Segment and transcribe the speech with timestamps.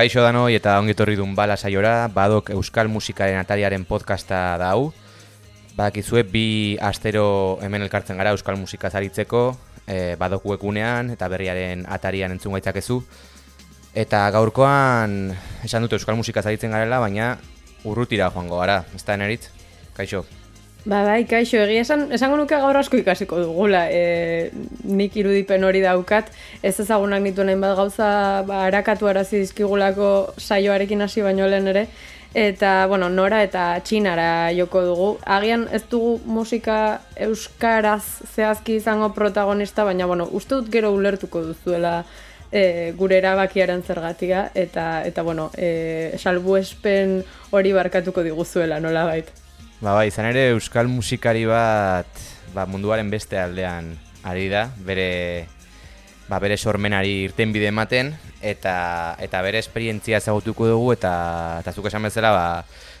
[0.00, 4.94] Kaixo danoi eta ongitorri dun bala saiora, badok Euskal Musikaren atariaren podcasta da hau.
[5.76, 9.44] Badakizue bi astero hemen elkartzen gara Euskal Musika zaritzeko,
[9.84, 13.02] e, badok webgunean eta berriaren atarian entzun gaitzakezu.
[13.92, 15.34] Eta gaurkoan
[15.68, 17.34] esan dute Euskal Musika zaritzen garela, baina
[17.84, 19.50] urrutira joango gara, ez da eneritz?
[19.92, 20.24] Kaixo.
[20.86, 23.82] Ba, bai, kaixo, egia esan, esango nuke gaur asko ikasiko dugula.
[23.92, 24.48] E,
[24.88, 26.30] nik irudipen hori daukat,
[26.64, 28.06] ez ezagunak nitu nahin bat gauza
[28.48, 31.84] ba, harakatu arazi dizkigulako saioarekin hasi baino lehen ere.
[32.32, 35.10] Eta, bueno, nora eta txinara joko dugu.
[35.26, 36.78] Agian ez dugu musika
[37.28, 42.06] euskaraz zehazki izango protagonista, baina, bueno, uste dut gero ulertuko duzuela
[42.52, 44.48] e, gure erabakiaren zergatia.
[44.54, 47.18] Eta, eta bueno, e, salbuespen
[47.52, 49.49] hori barkatuko diguzuela, nola baita.
[49.80, 52.18] Ba, bai, izan ere euskal musikari bat
[52.52, 53.94] ba, munduaren beste aldean
[54.28, 55.46] ari da, bere,
[56.28, 58.12] ba, bere sormenari irten bide ematen,
[58.44, 58.74] eta,
[59.24, 61.14] eta bere esperientzia ezagutuko dugu, eta,
[61.64, 62.44] eta zuk esan bezala, ba,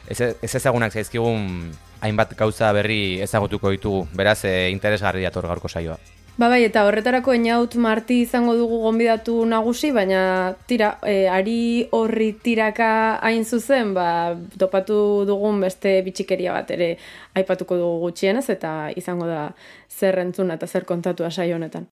[0.08, 1.68] ez, ez ezagunak zaizkigun
[2.00, 6.00] hainbat gauza berri ezagutuko ditugu, beraz, e, interesgarri dator gaurko saioa.
[6.38, 10.20] Ba bai, eta horretarako eniaut marti izango dugu gonbidatu nagusi, baina
[10.70, 11.56] tira, e, ari
[11.92, 14.06] horri tiraka hain zuzen, ba,
[14.62, 16.90] topatu dugun beste bitxikeria bat ere
[17.36, 19.50] aipatuko dugu gutxienez, eta izango da
[19.90, 21.90] zer entzuna eta zer kontatu asai honetan.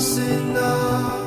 [0.00, 1.19] us enough.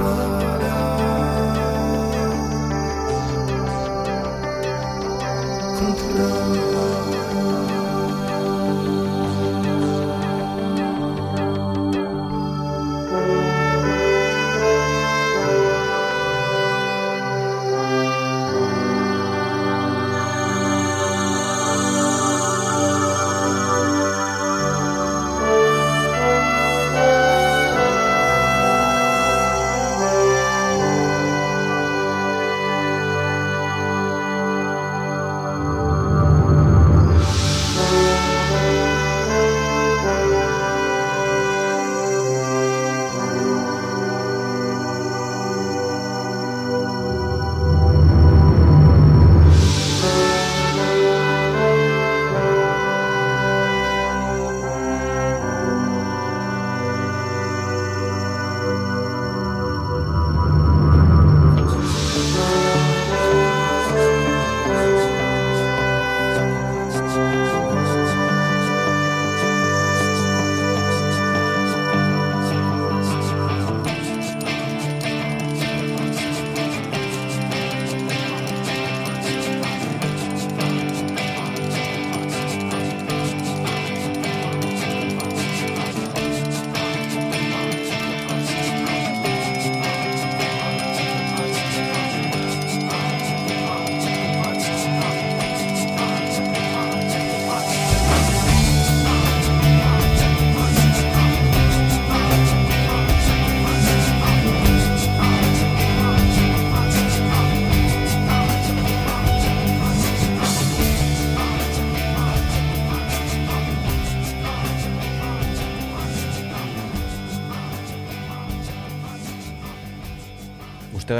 [0.00, 0.39] Uste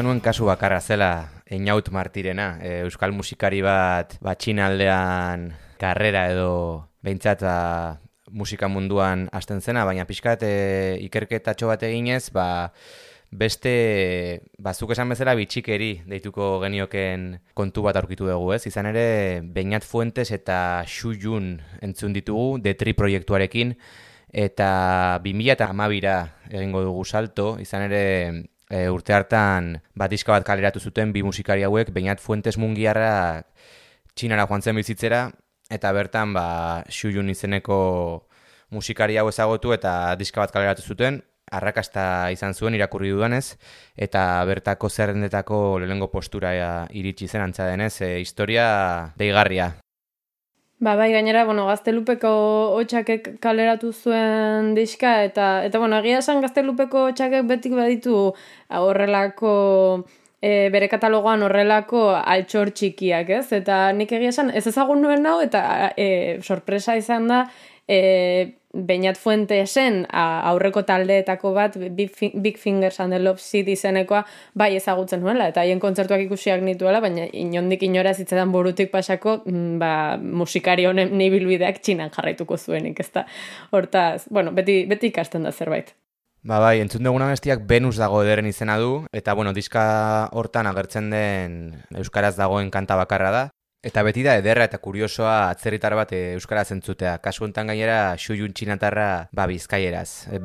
[0.01, 5.51] genuen kasu bakarra zela Einaut Martirena, e, euskal musikari bat batxinaldean
[5.81, 6.53] karrera edo
[7.05, 7.57] behintzat ba,
[8.33, 10.53] musika munduan hasten zena, baina pixkat e,
[11.05, 12.47] ikerketatxo bat eginez, ba,
[13.31, 13.75] beste,
[14.57, 18.65] bazuk esan bezala bitxikeri deituko genioken kontu bat aurkitu dugu, ez?
[18.71, 23.77] Izan ere, Beinat Fuentes eta Xuyun entzun ditugu, Detri proiektuarekin,
[24.33, 24.71] eta
[25.27, 26.17] 2000 eta amabira
[26.49, 28.01] egingo dugu salto, izan ere
[28.71, 33.43] e, urte hartan batiska bat kaleratu zuten bi musikari hauek, Beinat Fuentes Mungiarra
[34.15, 35.27] txinara joan zen bizitzera,
[35.71, 36.47] eta bertan ba,
[36.89, 37.81] Xuyun izeneko
[38.71, 43.57] musikari hau ezagotu eta diska bat kaleratu zuten, arrakasta izan zuen irakurri dudanez,
[43.99, 46.55] eta bertako zerrendetako lehengo postura
[46.95, 48.67] iritsi zen antza denez, e, historia
[49.19, 49.73] deigarria.
[50.81, 52.29] Ba, bai, gainera, bueno, gaztelupeko
[52.79, 58.15] hotxakek kaleratu zuen diska, eta, eta bueno, egia esan gaztelupeko hotxakek betik baditu
[58.79, 59.51] horrelako,
[60.41, 63.51] e, bere katalogoan horrelako altxor txikiak, ez?
[63.59, 66.09] Eta nik egia esan, ez ezagun nuen nau, eta e,
[66.41, 67.43] sorpresa izan da,
[67.85, 68.01] e,
[68.71, 74.23] Beñat Fuentesen aurreko taldeetako bat Big Fingers and the Love Seed izenekoa
[74.55, 79.79] bai ezagutzen nuela eta haien kontzertuak ikusiak nituela baina inondik inora zitzetan burutik pasako mm,
[79.83, 83.27] ba, musikari honen nibilbideak txinan jarraituko zuenik ezta?
[83.73, 85.91] Hortaz, bueno, beti, beti ikasten da zerbait.
[86.47, 89.83] Ba bai, entzun duguna bestiak Venus dago ederen izena du, eta bueno, diska
[90.33, 91.57] hortan agertzen den
[91.93, 93.43] Euskaraz dagoen kanta bakarra da,
[93.89, 97.17] Eta beti da ederra eta kuriosoa atzerritar bat eh, euskara zentzutea.
[97.25, 100.43] Kasu honetan gainera Xuyun txinatarra ba bizkaieraz, eh,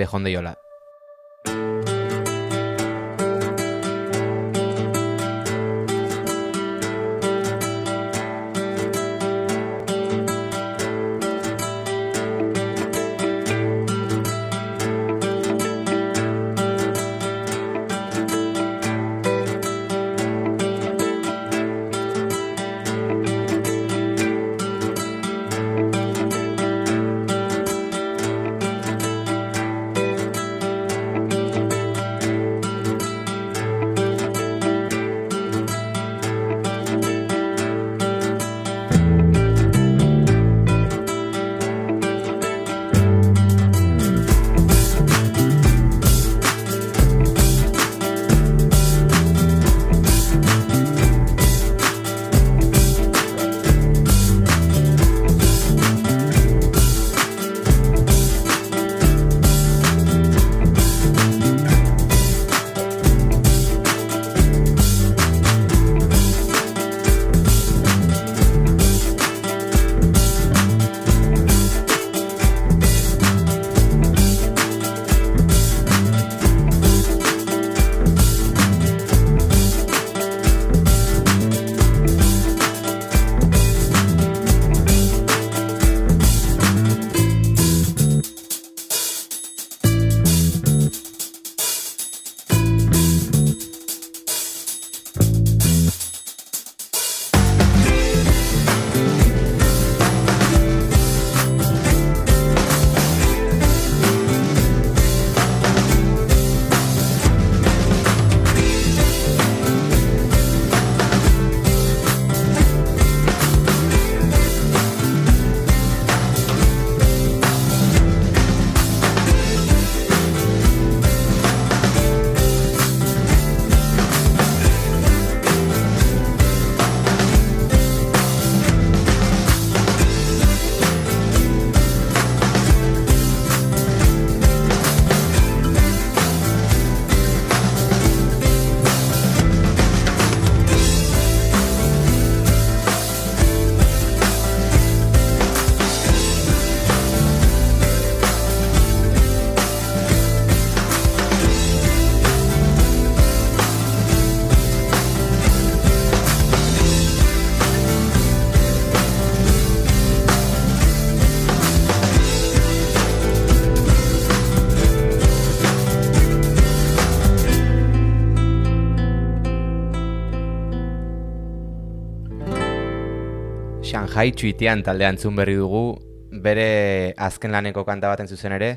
[174.15, 175.98] Shanghai txuitean taldean zun berri dugu,
[176.39, 178.69] bere azken laneko kanta baten zuzen ere,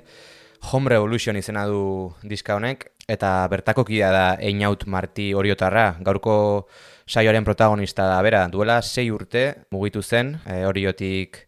[0.72, 6.66] Home Revolution izena du diska honek, eta bertako kidea da Einaut Marti Oriotarra, gaurko
[7.06, 11.44] saioaren protagonista da, bera, duela sei urte mugitu zen, e, Oriotik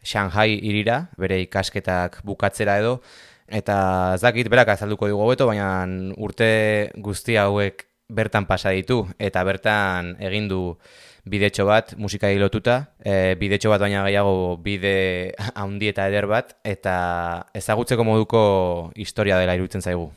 [0.00, 3.02] Shanghai irira, bere ikasketak bukatzera edo,
[3.44, 3.76] eta
[4.16, 5.84] zakit berak azalduko dugu beto, baina
[6.16, 6.54] urte
[6.96, 10.70] guzti hauek bertan pasa ditu, eta bertan egin du
[11.24, 16.96] bidetxo bat musika lotuta, e, bidetxo bat baina gehiago bide handi eta eder bat, eta
[17.54, 18.44] ezagutzeko moduko
[18.96, 20.10] historia dela iruditzen zaigu.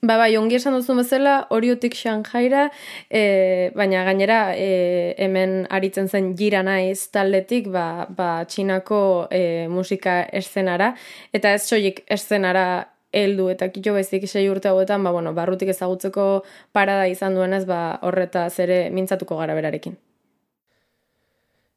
[0.00, 2.70] Ba, bai, ongi esan duzu bezala, oriotik Shanghaira,
[3.12, 10.22] e, baina gainera e, hemen aritzen zen gira naiz taldetik, ba, ba txinako e, musika
[10.40, 10.94] eszenara,
[11.36, 12.64] eta ez soilik eszenara
[13.12, 17.98] heldu eta kitxo bezik sei urte hauetan, ba, bueno, barrutik ezagutzeko parada izan duenez, ba,
[18.02, 19.96] horreta zere mintzatuko gara berarekin.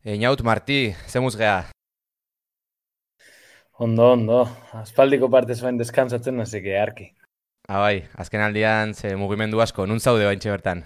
[0.03, 1.69] Einaut, Marti, zemuz geha?
[3.79, 4.41] Ondo, ondo.
[4.77, 7.07] Aspaldiko parte zuen deskantzatzen nazik eharki.
[7.67, 10.83] Ah, bai, azken aldian ze mugimendu asko, nun zaude baintxe bertan?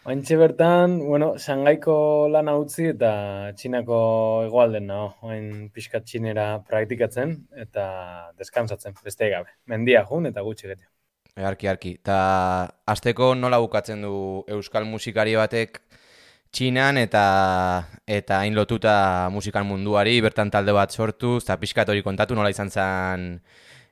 [0.00, 1.94] Baintxe bertan, bueno, Sangaiko
[2.32, 3.10] lan utzi eta
[3.52, 3.98] Txinako
[4.46, 5.10] egoalden nago.
[5.28, 7.34] Oain pixkat Txinera praktikatzen
[7.66, 7.84] eta
[8.40, 9.52] deskantzatzen, beste gabe.
[9.68, 10.88] Mendia jun eta gutxi gete.
[11.36, 11.94] Earki, arki.
[12.02, 12.16] Ta
[12.88, 14.14] azteko nola bukatzen du
[14.48, 15.82] euskal musikari batek
[16.50, 17.24] Txinan eta
[18.08, 22.72] eta hain lotuta musikan munduari, bertan talde bat sortu, eta pixkat hori kontatu nola izan
[22.72, 23.34] zen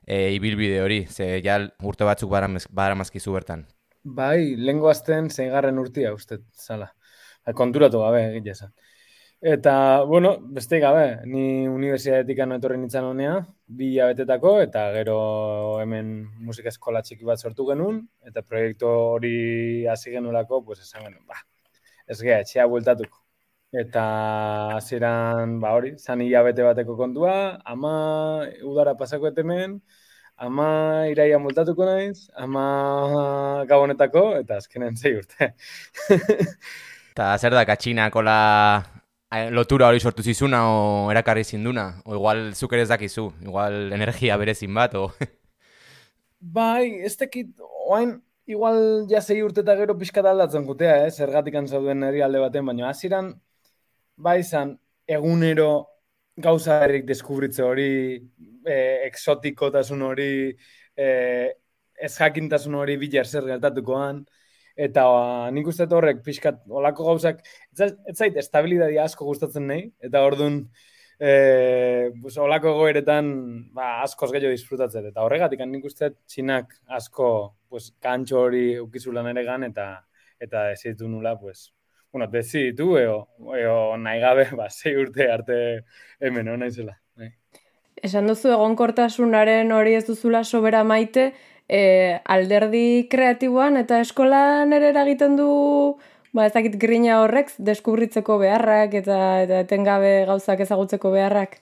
[0.03, 3.69] e, ibilbide hori, ze ja urte batzuk bara mazkizu bertan.
[4.03, 6.87] Bai, lengo azten zeigarren urtia uste zala.
[7.45, 8.71] Ba, konturatu gabe egite esan.
[9.41, 13.35] Eta, bueno, beste gabe, ni universitatetik etorri nintzen honea,
[13.67, 20.11] bi abetetako, eta gero hemen musika eskola txiki bat sortu genuen, eta proiektu hori hasi
[20.11, 21.39] genulako, pues esan genuen, ba,
[22.07, 23.23] ez geha, etxea bueltatuko.
[23.71, 24.03] Eta
[24.75, 27.33] hasieran ba hori, zan hilabete bateko kontua,
[27.65, 27.93] ama
[28.65, 29.79] udara pasako etemen,
[30.39, 30.69] ama
[31.11, 35.51] iraia multatuko naiz, ama gabonetako, eta azkenen zei urte.
[37.11, 38.37] Eta zer da, katxinako la
[39.51, 41.89] lotura hori sortu zizuna o erakarri zinduna?
[42.05, 45.09] O igual zuk ere dakizu, igual energia berezin bat, o...
[46.59, 47.51] bai, ez tekit,
[47.91, 48.15] oain,
[48.47, 51.11] igual ja zei urte eta gero pixka aldatzen gutea, eh?
[51.11, 53.33] zergatik anzauden eri alde baten, baina aziran,
[54.15, 54.77] bai zan,
[55.09, 55.71] egunero
[56.43, 57.89] gauza errik deskubritze hori,
[58.65, 58.77] e,
[59.07, 60.33] exotikotasun hori,
[60.97, 61.07] e,
[61.99, 64.23] ez jakintasun hori bilar zer gertatukoan,
[64.79, 65.23] eta ba,
[65.55, 67.41] nik uste horrek pixkat olako gauzak,
[67.75, 70.61] ez, zait estabilidadia asko gustatzen nahi, eta orduan
[71.19, 71.31] e,
[72.23, 73.31] bus, olako goeretan
[73.75, 77.31] ba, askoz gehiago disfrutatzen, eta horregatik nik uste txinak asko
[77.69, 79.91] pues, kantxo hori ukizulan ere gan, eta
[80.39, 81.67] eta ez ditu nula, pues,
[82.11, 83.19] bueno, dezi ditu, eo,
[83.57, 85.59] eo nahi gabe, ba, zei urte arte
[86.19, 86.97] hemen, no, naizela.
[87.99, 91.33] Esan duzu egonkortasunaren hori ez duzula sobera maite,
[91.69, 95.49] e, alderdi kreatiboan eta eskolan ere eragiten du
[96.33, 101.59] ba ezakit grina horrek deskubritzeko beharrak eta eta etengabe gauzak ezagutzeko beharrak.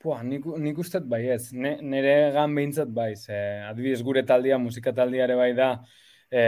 [0.00, 3.36] Pua, nik, nik ustet bai ez, ne, nire gan behintzat bai, ze,
[3.68, 5.74] adibidez gure taldia, musika taldiare bai da,
[6.32, 6.44] e,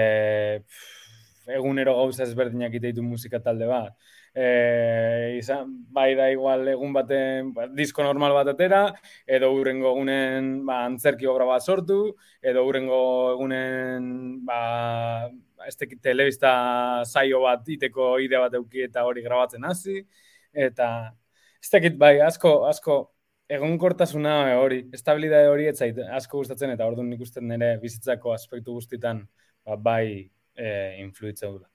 [1.50, 3.94] egunero gauza ezberdinak iteitu musika talde bat.
[4.34, 8.82] E, izan, bai da igual egun baten ba, disko normal bat atera,
[9.26, 12.00] edo urrengo egunen ba, antzerki obra bat sortu,
[12.42, 13.00] edo urrengo
[13.34, 14.10] egunen
[14.46, 15.28] ba,
[15.66, 20.00] ez telebista saio bat iteko ide bat euki eta hori grabatzen hasi,
[20.52, 20.88] eta
[21.62, 22.98] ez tekit bai, asko, asko,
[23.52, 28.32] egon kortasuna hori, estabilidade hori ez zait, asko gustatzen eta orduan nik uste nire bizitzako
[28.32, 29.26] aspektu guztitan
[29.66, 31.68] ba, bai e, influitza dula.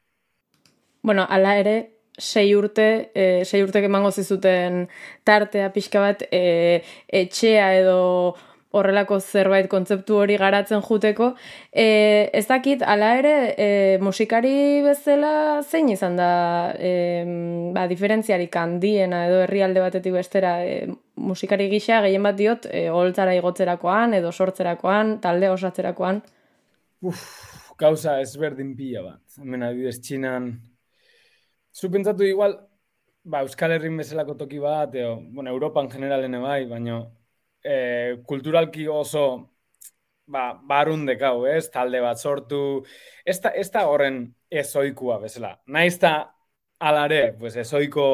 [1.01, 1.77] Bueno, ala ere,
[2.17, 4.87] sei urte, e, sei urte emango zizuten
[5.23, 8.35] tartea pixka bat e, etxea edo
[8.77, 11.31] horrelako zerbait kontzeptu hori garatzen juteko.
[11.71, 13.67] E, ez dakit, ala ere, e,
[14.03, 16.29] musikari bezala zein izan da
[16.75, 16.91] e,
[17.73, 20.81] ba, diferentziarik handiena edo herrialde batetik bestera e,
[21.15, 26.21] musikari gisa gehien bat diot e, holtzara igotzerakoan edo sortzerakoan, talde osatzerakoan.
[27.07, 27.23] Uf,
[27.77, 29.21] gauza ezberdin pila bat.
[29.41, 30.55] Hemen adibidez txinan
[31.77, 32.55] Zu pentsatu igual,
[33.23, 37.03] ba, Euskal Herrin bezalako toki bat, eo, bueno, Europan generalen bai, baina
[37.61, 37.75] e,
[38.25, 39.25] kulturalki oso
[40.25, 41.67] ba, barun dekau, ez?
[41.69, 42.61] Talde bat sortu,
[43.25, 45.53] ez da, ez da horren ezoikua bezala.
[45.67, 46.15] Naiz da
[46.79, 48.07] alare, pues ezoiko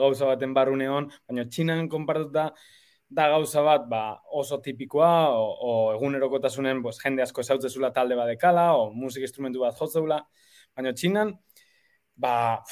[0.00, 2.50] gauza baten barrune hon, baina txinan konpartuta
[3.10, 4.02] da gauza bat ba,
[4.38, 9.60] oso tipikoa, o, o egunerokotasunen pues, jende asko zula talde bat dekala, o musik instrumentu
[9.60, 10.20] bat jotzeula,
[10.76, 11.34] baina txinan,
[12.14, 12.62] ba,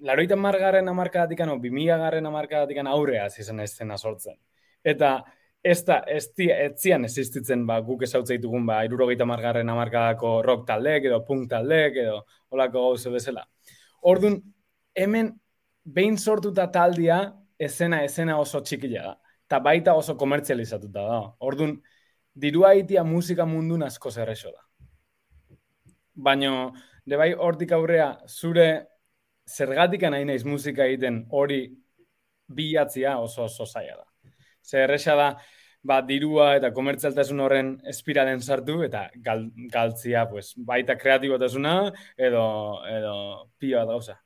[0.00, 4.38] laroita margarren amarkadatik, no, bimila garren amarkadatik aurrea zizen eszena sortzen.
[4.84, 5.24] Eta
[5.62, 10.66] ez da, ez, tia, ez zian existitzen ba, guk esautzeitugun ba, irurogeita margarren amarkadako rock
[10.68, 12.20] taldek edo punk taldek edo
[12.54, 13.42] olako gauze bezala.
[14.02, 14.38] Ordun
[14.94, 15.32] hemen
[15.82, 17.18] behin sortuta taldia
[17.58, 19.16] esena esena oso txikila da.
[19.48, 21.20] Ta baita oso komertzializatuta da.
[21.40, 21.76] Ordun
[22.34, 24.62] dirua itia musika mundun asko zerrexo da.
[26.28, 26.72] Baina,
[27.06, 28.68] de bai hortik aurrea, zure
[29.46, 31.60] zergatik nahi naiz musika egiten hori
[32.48, 34.32] bilatzia oso oso zaila da.
[34.66, 35.28] Zer da,
[35.86, 42.46] ba, dirua eta komertzialtasun horren espiralen sartu eta gal, galtzia pues, baita kreatibotasuna edo,
[42.90, 43.16] edo
[43.58, 44.18] pioa dauza.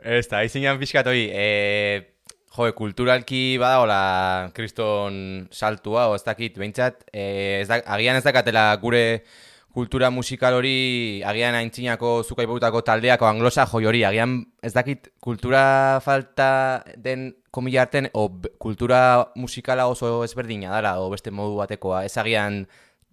[0.00, 2.19] Ez da, izinan pixkat hori, e,
[2.56, 8.68] jo, kulturalki badagola kriston saltua, o ez dakit, behintzat, e, ez da, agian ez dakatela
[8.82, 9.22] gure
[9.70, 16.82] kultura musikal hori agian aintzinako zukaipautako taldeako anglosa joi hori, agian ez dakit kultura falta
[16.96, 18.26] den komila arten, o
[18.58, 22.64] kultura musikala oso ezberdina dara, o beste modu batekoa, ez agian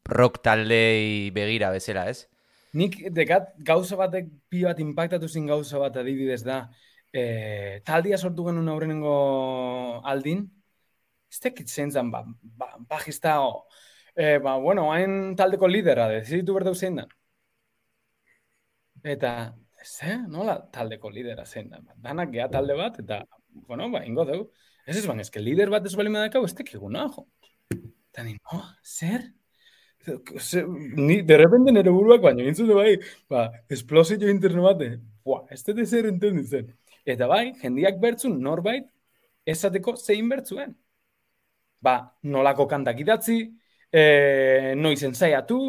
[0.09, 2.25] rock taldei begira bezala, ez?
[2.77, 6.65] Nik dekat gauza batek pi bat impactatu zin gauza bat adibidez da,
[7.13, 9.17] e, taldia sortu genuen aurrenengo
[10.05, 10.45] aldin,
[11.31, 13.39] ez tekit zentzan, ba, ba, bajista,
[14.19, 17.03] E, ba, bueno, hain taldeko lidera, dezitu berdeu zein da.
[19.13, 19.33] Eta,
[19.85, 21.83] ze, nola taldeko lidera zein da.
[22.01, 23.19] Danak gea talde bat, eta,
[23.67, 24.47] bueno, ba, ingo dugu.
[24.89, 27.27] Ez ez ban, ezke lider bat ez bali madakau, ez tekigu naho.
[27.69, 29.27] Eta ni, no, zer?
[30.39, 32.97] Se, ni, de repente nere buruak baino, intzute bai,
[33.29, 36.73] ba, esplosio interno bate, bua, ez dute zer entenditzen.
[37.07, 38.87] Eta bai, jendiak bertzun norbait,
[39.53, 40.73] esateko zein bertzuen.
[41.81, 41.93] Ba,
[42.33, 43.37] nolako kantak idatzi,
[43.91, 44.01] e,
[44.75, 45.59] noiz ensaiatu,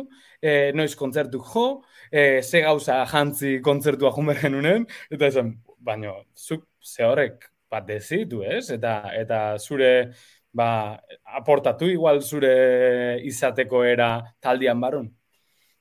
[0.42, 1.66] e, noiz kontzertu jo,
[2.11, 8.42] e, ze gauza jantzi kontzertua jumer genunen, eta esan, baina, zuk ze horrek bat dezitu,
[8.42, 8.70] ez?
[8.74, 9.92] Eta, eta zure,
[10.53, 10.68] ba,
[11.38, 12.53] aportatu igual zure
[13.31, 14.11] izateko era
[14.42, 15.11] taldian barun.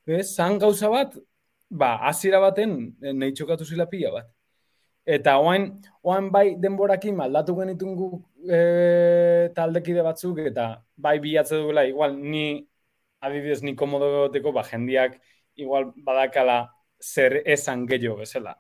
[0.06, 1.18] Ez, zan gauza bat,
[1.70, 4.37] ba, azira baten, nahi txokatu zila pila bat.
[5.08, 5.70] Eta oain,
[6.04, 8.08] oain bai denborakin aldatu genitun gu
[8.52, 8.58] e,
[9.56, 10.66] taldekide batzuk, eta
[10.98, 12.68] bai bilatze duela, igual ni
[13.24, 15.16] adibidez ni komodo goteko, ba, jendiak
[15.56, 16.58] igual badakala
[17.00, 18.58] zer esan gehiago bezala.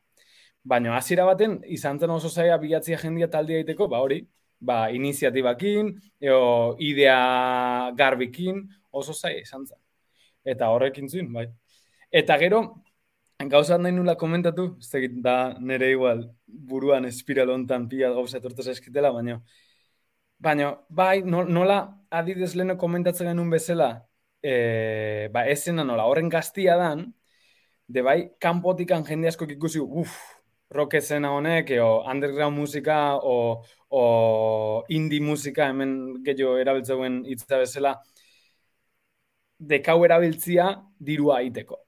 [0.64, 4.22] Baina hasiera baten, izan zen oso zaia bilatzia jendia taldi daiteko, ba hori,
[4.60, 6.42] ba, iniziatibakin, eo
[6.80, 9.80] idea garbikin, oso zaia izan zen.
[10.48, 11.48] Eta horrekin zuen, bai.
[12.12, 12.64] Eta gero,
[13.45, 19.12] Gauza nahi nula komentatu, ez da nire igual buruan espiral hontan pia gauza etortez eskitela,
[19.12, 19.41] baina
[20.39, 21.78] baina, bai, nola
[22.10, 23.89] adidez leheno komentatzen genuen bezala,
[24.41, 27.13] e, ba, esena nola, horren gaztia dan,
[27.88, 30.17] de bai, kanpotikan jende asko ikusi, uff,
[30.73, 38.00] rock esena honek, o underground musika, o, o indie musika, hemen gehiago erabiltzeuen hitza bezala,
[39.60, 41.87] dekau erabiltzia dirua aiteko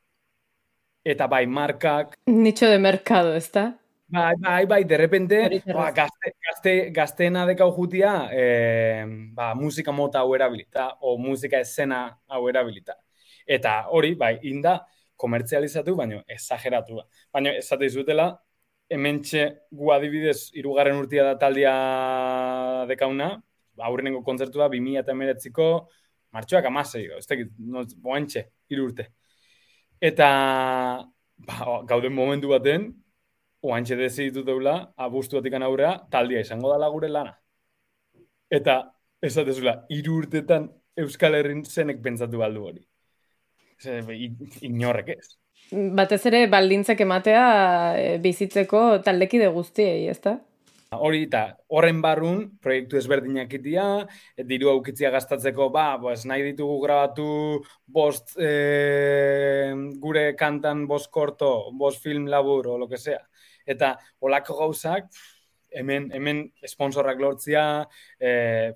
[1.03, 2.17] eta bai markak...
[2.25, 3.79] Nicho de mercado, ez da?
[4.12, 9.05] Bai, bai, bai, de repente, ba, gazte, gazte, gazteena dekau jutia, eh,
[9.38, 12.95] ba, musika mota hau erabilita, o musika escena hau erabilita.
[13.45, 14.79] Eta hori, bai, inda,
[15.15, 17.05] komertzializatu, baina exageratu da.
[17.33, 18.31] Baina, esate izutela,
[18.89, 21.75] hementxe gu adibidez, irugarren urtia da taldia
[22.89, 23.29] dekauna,
[23.77, 25.69] ba, aurrenengo kontzertua, 2000 eta emeretziko,
[26.33, 29.12] martxoak amasei, ez tekit, no, boentxe, irurte.
[29.99, 30.29] Eta
[31.47, 32.89] ba, gauden momentu baten,
[33.62, 37.35] oantxe deziditu deula, abustu batikan aurrea, taldia izango dala gure lana.
[38.49, 38.79] Eta,
[39.21, 42.81] ez da dezula, urtetan Euskal Herrin zenek pentsatu baldu hori.
[43.79, 44.07] Zer,
[44.67, 45.27] inorrek ez.
[45.71, 47.43] Batez ere, baldintzak ematea
[47.95, 50.39] eh, bizitzeko taldekide guztiei, ez da?
[50.97, 51.39] Hori eta
[51.78, 53.84] horren barrun, proiektu ezberdinak itia,
[54.52, 57.28] diru aukitzia gastatzeko, ba, pues, nahi ditugu grabatu
[57.86, 58.49] bost e,
[60.02, 63.21] gure kantan bost korto, bost film labur, o lo que sea.
[63.69, 63.91] Eta
[64.25, 65.13] olako gauzak,
[65.69, 67.86] hemen, hemen sponsorrak lortzia,
[68.17, 68.73] e,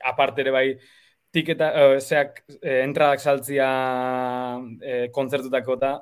[0.00, 0.66] aparte ere bai,
[1.30, 3.68] tiketa, e, zeak, e, entradak saltzia
[4.80, 5.98] e, kontzertutako eta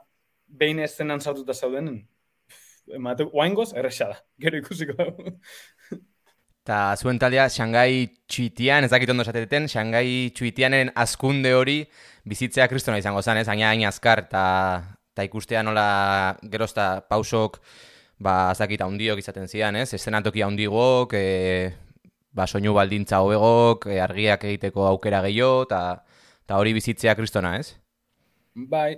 [0.47, 2.05] behin eszenan saututa zaudenen,
[2.95, 4.95] emate, oaingoz, erresa da, gero ikusiko
[6.67, 11.77] Ta zuen taldea, Shanghai txuitian, ez dakit ondo esateten, Shanghai txuitianen askunde hori
[12.27, 13.47] bizitzea kristona izango zen, ez?
[13.53, 15.87] Aina, aina azkar, eta ikustea nola
[16.51, 17.61] gerozta pausok,
[18.19, 19.93] ba, ez dakit haundiok izaten zidan, ez?
[19.95, 21.71] Estenatoki haundigok, e,
[22.35, 27.77] ba, soinu baldintza hobegok, e, argiak egiteko aukera gehiago, eta hori bizitzea kristona, ez?
[28.75, 28.97] Bai,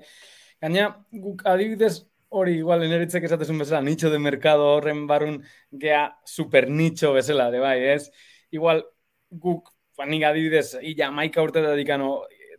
[0.65, 1.99] gaina, guk adibidez,
[2.29, 7.61] hori igual eneritzek esatezun bezala, nicho de mercado horren barun gea super nicho bezala, de
[7.61, 8.11] bai, ez?
[8.51, 8.85] Igual
[9.31, 12.11] guk, ba, nik adibidez, illa maika urtetatik ano,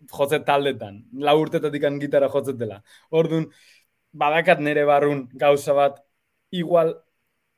[0.09, 2.81] jotzet taldetan, lau urtetatik gitara jotzetela.
[3.11, 3.49] Orduan,
[4.13, 6.01] badakat nere barrun gauza bat,
[6.51, 6.95] igual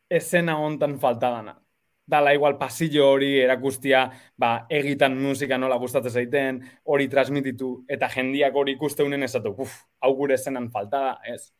[0.09, 1.57] esena hontan faltadana.
[2.11, 8.55] Dala igual pasillo hori erakustia, ba, egitan musika nola gustatzen zaiten, hori transmititu, eta jendiak
[8.55, 11.53] hori ikusteunen esatu, uf, hau gure esenan faltada, ez?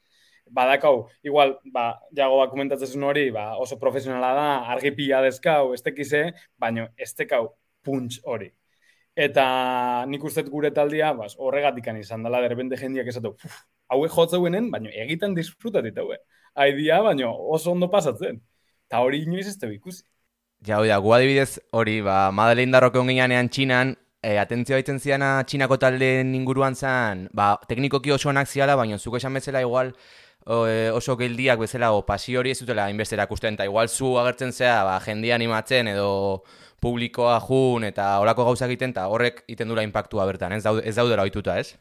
[0.52, 6.24] Badakau, igual, ba, jago ba, komentatzen hori, ba, oso profesionala da, argipia dezkau, ez tekize,
[6.60, 8.52] baina ez tekau punts hori.
[9.16, 13.36] Eta nik uste gure taldia, bas, horregatik izan dela, derbente jendiak esatu,
[13.92, 16.18] haue jotzeuenen, baina egiten disfrutatit haue.
[16.56, 18.42] Aidia, baina oso ondo pasatzen.
[18.88, 20.04] Ta hori inoiz ez tebi ikusi.
[20.68, 25.32] Ja, hori da, gu adibidez hori, ba, Madeleine darroke onginean txinan, e, atentzio baitzen ziana
[25.48, 29.92] txinako talde inguruan zen, ba, teknikoki oso onak ziala, baina zuko esan bezala igual,
[30.46, 34.84] oso geldiak bezala o pasio hori ez dutela inbestera ikusten eta igual zu agertzen zea
[34.84, 36.44] ba, jendia animatzen edo
[36.82, 40.96] publikoa jun eta horako gauza egiten eta horrek iten dula impactua bertan, ez, daude, ez
[40.96, 41.78] daudera oituta, ez?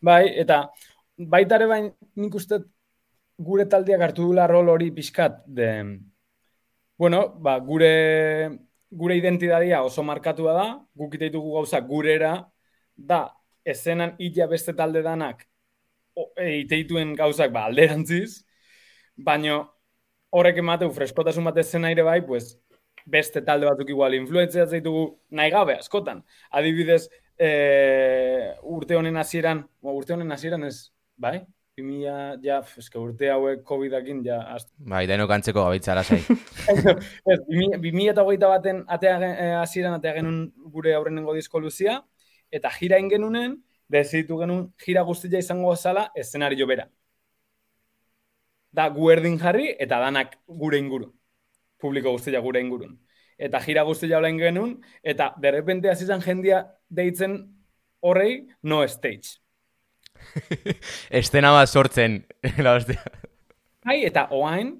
[0.00, 0.68] Bai, eta
[1.16, 2.60] baita ere bain nik uste
[3.38, 5.70] gure taldiak hartu dula rol hori pixkat de,
[6.98, 8.58] bueno, ba, gure
[8.90, 12.34] gure identidadia oso markatua da, guk iteitugu gauza gurera,
[12.96, 13.28] da,
[13.64, 15.46] ezenan illa beste talde danak
[16.40, 18.44] iteituen gauzak ba, alderantziz,
[19.16, 19.60] baino
[20.30, 22.54] horrek emateu freskotasun bat zen aire bai, pues,
[23.10, 26.22] beste talde batzuk igual influentzia zaitugu nahi gabe askotan.
[26.50, 31.40] Adibidez, e, urte honen hasieran, urte honen hasieran ez, bai?
[31.80, 34.72] Bimila, ja, eske urte hauek COVID-akin, ja, astu.
[34.92, 36.20] Bai, deno kantzeko gabeitza lasai.
[37.32, 37.38] ez,
[37.80, 40.42] bimila eta hogeita baten atea, eh, hasieran atea genuen
[40.74, 42.00] gure aurrenengo disko luzia,
[42.52, 43.56] eta jira ingenunen,
[43.90, 46.86] dezitu genuen jira guztia izango zala eszenario bera.
[48.72, 51.10] Da gu erdin jarri eta danak gure inguru.
[51.80, 52.98] Publiko guztia gure ingurun.
[53.40, 57.38] Eta jira guztia olain genuen, eta derrepente azizan jendia deitzen
[58.00, 59.40] horrei no stage.
[61.20, 62.20] Estena bat sortzen,
[62.64, 63.00] la hostia.
[63.88, 64.74] Hai, eta oain,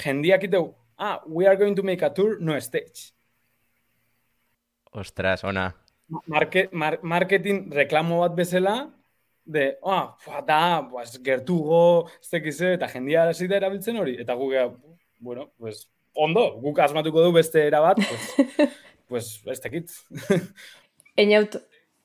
[0.00, 3.12] jendiak iteu, ah, we are going to make a tour, no stage.
[4.96, 5.68] Ostras, ona
[6.26, 8.74] market, mar, marketing reklamo bat bezala,
[9.44, 14.36] de, ah, oh, da, pues, gertugo, ez tekize, eta jendia hasi da erabiltzen hori, eta
[14.38, 14.54] guk,
[15.18, 18.70] bueno, pues, ondo, guk asmatuko du beste erabat, pues,
[19.08, 19.90] pues ez tekit.
[21.20, 21.56] Einaut,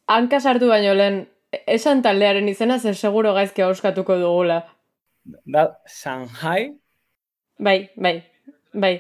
[0.10, 1.26] hanka sartu baino lehen,
[1.70, 4.64] esan taldearen izena zer seguro gaizki auskatuko dugula.
[5.46, 6.76] Da, Shanghai?
[7.58, 8.20] Bai, bai,
[8.74, 8.96] bai.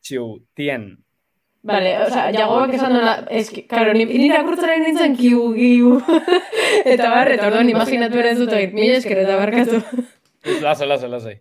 [0.00, 0.92] Txiu, tien.
[1.62, 5.98] Vale, o sea, jagoak esan duena, es que, claro, ni, ni rakurtzaren nintzen kiu, kiu.
[6.94, 9.82] eta barre, tordon, imaginatu ere dut egit, mila esker eta barkatu.
[10.64, 11.34] Lasa, lasa, lasa.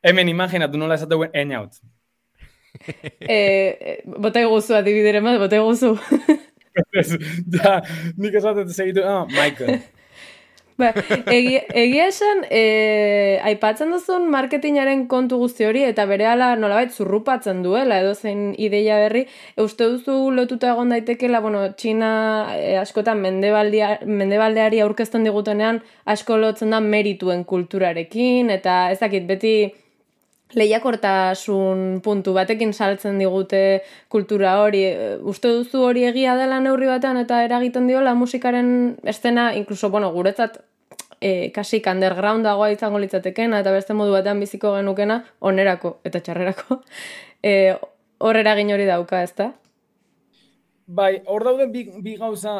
[0.00, 1.76] Hemen imaginatu nola esatu guen eniaut.
[3.36, 5.92] eh, bota eguzu, adibidere maz, bota eguzu.
[7.58, 7.76] ja,
[8.16, 9.82] nik esatet segitu, ah, Michael.
[10.80, 10.90] Ba,
[11.28, 17.60] egia, egia esan, e, aipatzen duzun marketingaren kontu guzti hori, eta bere ala nolabait zurrupatzen
[17.66, 19.26] duela, edo zein ideia berri,
[19.60, 22.12] uste duzu lotuta egon daitekela, bueno, Txina
[22.56, 25.82] e, askotan mendebaldeari aurkezten digutenean,
[26.16, 29.54] asko lotzen da merituen kulturarekin, eta ez dakit, beti
[30.54, 34.82] lehiakortasun puntu batekin saltzen digute kultura hori.
[35.22, 40.60] Uste duzu hori egia dela neurri batean eta eragiten diola musikaren estena, inkluso, bueno, guretzat
[41.20, 46.80] e, kasik undergroundagoa izango litzatekena eta beste modu batean biziko genukena onerako eta txarrerako.
[47.40, 47.72] E,
[48.20, 49.46] hor eragin hori dauka, ezta?
[50.84, 52.52] Bai, hor daude bi, bi gauza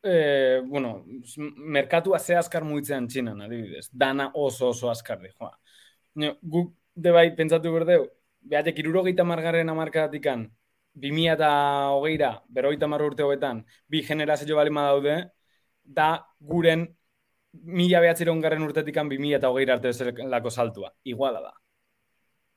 [0.00, 1.04] e, bueno,
[1.76, 3.90] merkatua ze askar muitzean txinan, adibidez.
[3.92, 5.52] Dana oso oso askar di, joa.
[6.40, 8.06] Guk, de bai, pentsatu berdeu,
[8.50, 10.46] behatek irurogeita margarren amarkadatikan,
[10.94, 11.50] bi mila eta
[11.94, 15.30] hogeira, berrogeita urte hogetan, bi generazio balima daude,
[15.84, 16.88] da guren
[17.52, 19.92] mila behatzeron garren urtetikan bi mila eta hogeira arte
[20.24, 20.92] lako saltua.
[21.04, 21.52] Iguala da.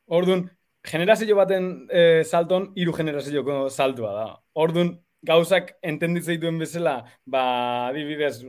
[0.07, 0.49] Orduan,
[0.83, 4.25] generazio baten e, salton, hiru generazioko saltua da.
[4.53, 8.41] Orduan, gauzak entenditzei duen bezala, ba, adibidez,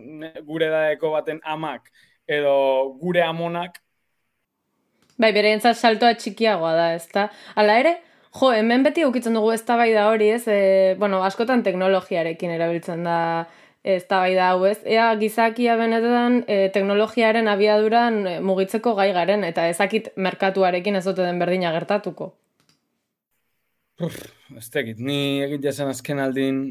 [0.48, 1.92] gure daeko baten amak,
[2.26, 2.55] edo
[3.00, 3.81] gure amonak.
[5.22, 7.28] Bai, bere entzat saltoa txikiagoa da, ez da?
[7.54, 7.92] Hala ere,
[8.35, 10.42] jo, hemen beti ukitzen dugu ez da bai da hori, ez?
[10.50, 13.18] E, bueno, askotan teknologiarekin erabiltzen da,
[13.87, 14.80] ez da bai da hau ez.
[14.82, 21.38] Ea gizakia benetan e, teknologiaren abiaduran e, mugitzeko gai garen, eta ezakit merkatuarekin ez den
[21.38, 22.32] berdina gertatuko.
[24.02, 24.16] Uf,
[24.58, 26.64] ez tekit, ni egit jasen azken aldin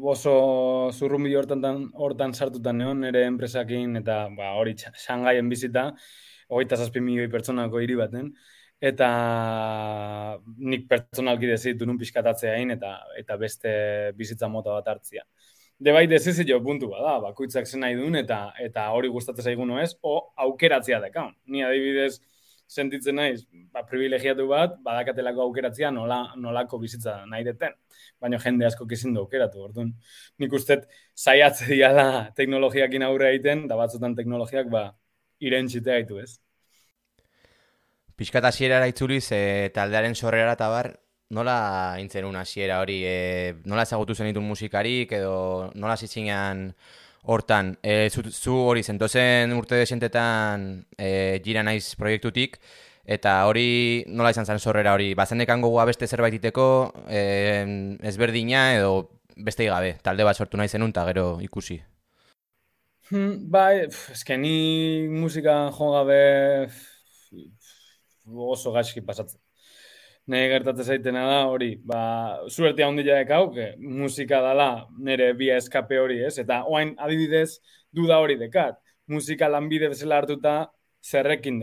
[0.00, 0.32] oso
[0.96, 5.90] zurrumbi hortan, hortan sartutan neon, nire enpresakin, eta ba, hori Shangaien bizita,
[6.48, 8.32] hogeita zazpi milioi pertsonako hiri baten,
[8.80, 9.08] eta
[10.58, 13.70] nik pertsonalki dezitu nun pixkatatzea eta, eta beste
[14.16, 15.24] bizitza mota bat hartzia.
[15.78, 19.94] De bai desizio puntu bada, bakoitzak zen nahi duen, eta eta hori gustatzen zaigun ez,
[20.02, 21.28] o aukeratzea deka.
[21.46, 22.18] Ni adibidez,
[22.68, 27.76] sentitzen naiz, ba, privilegiatu bat, badakatelako aukeratzea nola, nolako bizitza nahi deten.
[28.20, 29.92] Baina jende asko kizin du aukeratu, orduan.
[30.38, 30.80] Nik uste
[31.16, 34.90] zaiatze diala teknologiakin aurre egiten, da batzutan teknologiak ba,
[35.38, 36.38] irentxitea gaitu ez.
[38.18, 40.92] Piskat asiera itzuliz, e, taldearen sorrera eta bar,
[41.30, 46.72] nola intzen una asiera hori, e, nola ezagutu zen musikarik, edo nola zizinean
[47.22, 52.58] hortan, e, zu, hori zentozen urte desentetan e, gira naiz proiektutik,
[53.04, 57.22] eta hori nola izan zen sorrera hori, bazenekan gogoa beste zerbait iteko, e,
[58.02, 61.78] ezberdina edo beste gabe, talde bat sortu nahi zenun, eta gero ikusi.
[63.08, 66.16] Hmm, bai, eskeni musika jo gabe
[68.52, 69.40] oso gaizki pasatzen.
[70.28, 72.00] Ne gertatzen zaitena da hori, ba,
[72.50, 74.68] zuertia handia dekau, que musika dala
[74.98, 76.34] nire bia eskape hori, ez?
[76.42, 77.60] Eta oain adibidez,
[77.96, 78.76] duda hori dekat.
[79.08, 80.56] Musika lanbide bezala hartuta,
[81.00, 81.62] zerrekin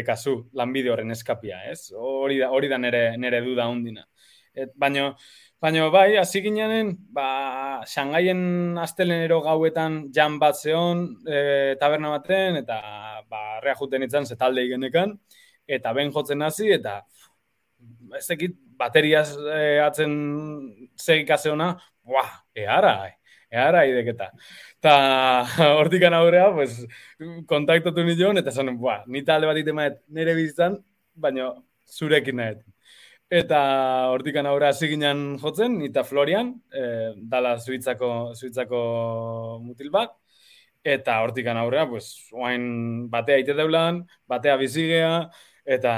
[0.00, 1.92] dekazu lanbide horren eskapia, ez?
[1.94, 4.02] Hori da, hori da nire, nire duda hundina.
[4.58, 5.12] Et, baino,
[5.60, 12.80] baino bai, hasi ginean, ba, Shangaien astelenero gauetan jan bat zeon, e, taberna baten, eta
[13.28, 15.14] ba, rea juten itzan, zetalde igenekan,
[15.68, 17.02] eta ben jotzen hasi eta
[18.16, 20.12] ez dakit bateriaz e, atzen
[20.96, 21.74] segika zeona,
[22.08, 22.94] buah, eara,
[23.52, 24.30] eara ideketa.
[24.80, 24.94] Ta
[25.78, 26.80] hortikan aurrea, pues,
[27.50, 30.80] kontaktatu nion, eta zanen, buah, ni talde bat itemaet nire bizitzan,
[31.14, 31.52] baina
[31.90, 32.64] zurekin nahet.
[33.30, 33.58] Eta
[34.10, 36.82] hortikan aurrea ziginan jotzen, eta Florian, e,
[37.30, 38.80] dala zuitzako, zuitzako
[39.62, 40.16] mutil bat,
[40.82, 42.64] eta hortikan aurrea, pues, oain
[43.12, 45.12] batea ite deulan, batea bizigea,
[45.64, 45.92] eta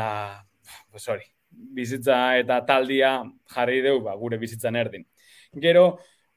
[0.90, 3.14] pues hori, bizitza eta taldia
[3.54, 5.06] jarri dugu ba, gure bizitzan erdin.
[5.64, 5.86] Gero,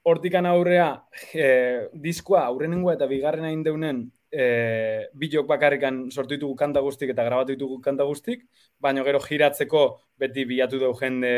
[0.03, 0.89] hortikan aurrea,
[1.33, 4.05] e, diskoa aurrenengoa eta bigarrena indeunen
[4.35, 8.45] e, bilok bakarrikan sortu ditugu kanta guztik eta grabatu ditugu kanta guztik,
[8.83, 9.83] baina gero giratzeko
[10.19, 11.33] beti bilatu dugu jende,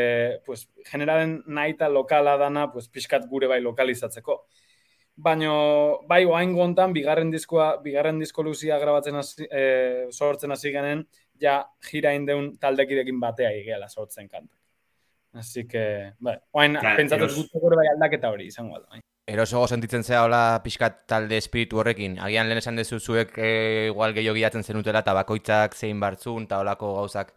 [0.46, 4.40] pues, generalen nahi eta lokala dana, pues, pixkat gure bai lokalizatzeko.
[5.18, 5.50] Baina,
[6.10, 9.64] bai, oain gontan, bigarren diskoa, bigarren disko luzia grabatzen hasi, e,
[10.12, 11.06] sortzen hasi genen,
[11.42, 14.58] ja jira indeun taldekidekin batea igela sortzen kantak.
[15.38, 17.36] Así que, bai, oain, ja, pentsatu eros...
[17.36, 19.02] guztu bai aldaketa hori izango da.
[19.28, 19.34] Bai.
[19.34, 22.18] Eroso sentitzen zea hola pixkat talde espiritu horrekin.
[22.18, 26.60] Agian lehen esan dezu zuek e, igual gehiago giatzen zenutela eta bakoitzak zein bartzun eta
[26.62, 27.34] holako gauzak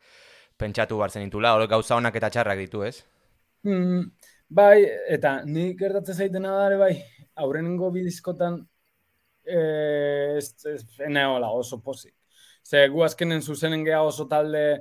[0.57, 1.53] pentsatu bar zenitula.
[1.53, 3.03] Hor gauza honak eta txarrak ditu, ez?
[3.67, 4.05] Mm,
[4.47, 6.93] bai, eta nik gertatzen zaitena da bai,
[7.35, 8.61] aurrenengo bidizkotan
[9.43, 10.85] eh, ez, ez,
[11.51, 12.15] oso pozik.
[12.63, 14.79] Ze gu azkenen zuzenen geha oso talde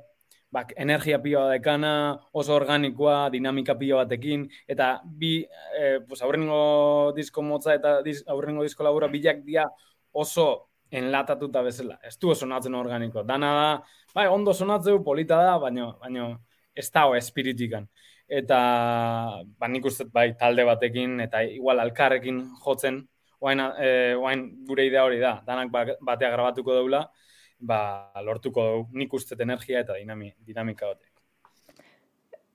[0.51, 5.45] bak, energia pila dekana, oso organikoa, dinamika pila batekin, eta bi,
[5.79, 9.67] e, pues, aurrengo disko motza eta diz, aurrengo disko labura bilak dia
[10.13, 11.99] oso enlatatuta bezala.
[12.03, 13.23] Ez du sonatzen organiko.
[13.23, 13.69] Dana da,
[14.15, 16.33] bai, ondo sonatzeu, polita da, baina baino
[16.75, 17.87] ez da espiritikan.
[18.27, 18.59] Eta,
[19.59, 23.05] ba, nik uste, bai, talde batekin, eta igual alkarrekin jotzen,
[23.41, 27.07] oain, e, oain gure idea hori da, danak ba, batea grabatuko daula,
[27.61, 31.11] ba, lortuko du nik uste energia eta dinami, dinamika batek.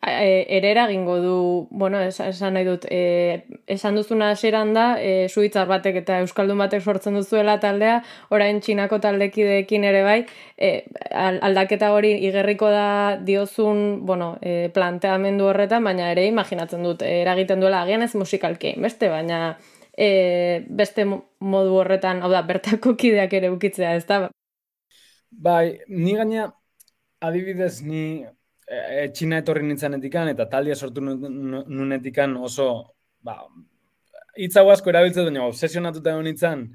[0.06, 5.66] E, ere eragingo du, bueno, esan nahi dut, e, esan duzuna eseran da, e, suitzar
[5.66, 10.20] batek eta euskaldun batek sortzen duzuela taldea, orain txinako taldekideekin ere bai,
[10.62, 17.24] e, aldaketa hori igerriko da diozun, bueno, e, planteamendu horretan, baina ere imaginatzen dut, e,
[17.24, 19.58] eragiten duela agian ez musikalki, beste, baina
[19.98, 24.28] e, beste modu horretan, hau da, bertako kideak ere ukitzea, ez da,
[25.38, 26.48] Bai, ni gaina
[27.20, 33.42] adibidez ni e, e, txina etorri nintzen eta taldia sortu nunetikan oso ba,
[34.38, 36.66] hitza asko erabiltzen baina obsesionatuta egon nintzen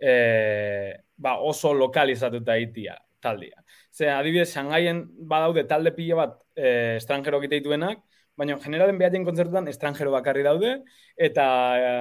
[0.00, 3.62] e, ba, oso lokalizatuta itia taldia.
[3.92, 8.00] Ze adibidez, Shangaien badaude talde pila bat e, estrangero gite dituenak,
[8.36, 10.78] baina generalen behatzen kontzertutan estrangero bakarri daude,
[11.16, 11.92] eta e,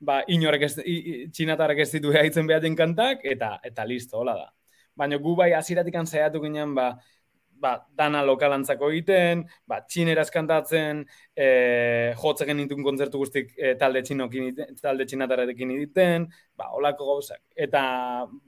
[0.00, 0.74] ba, inorek ez,
[1.34, 4.57] txinatarek ez ditu behatzen behatzen kantak, eta eta listo, hola da
[4.98, 6.88] baina gu bai aziratik saiatu ginen, ba,
[7.60, 11.04] ba, dana lokalantzako egiten, ba, txineraz kantatzen,
[11.36, 14.50] e, jotzen ditun kontzertu guztik e, talde txinokin,
[14.82, 17.42] talde txinatarekin egiten, ba, olako gauzak.
[17.56, 17.82] Eta,